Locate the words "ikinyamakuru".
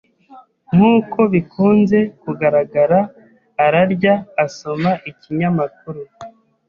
5.11-6.01